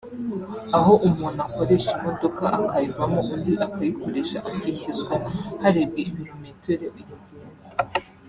[0.77, 5.15] aho umuntu akoresha imodoka akayivamo undi akayikoresha akishyuzwa
[5.61, 7.71] harebwe ibirometero yagenze